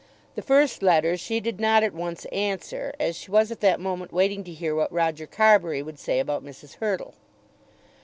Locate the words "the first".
0.33-0.81